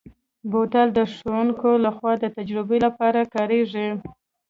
[0.51, 3.87] بوتل د ښوونکو لخوا د تجربو لپاره کارېږي.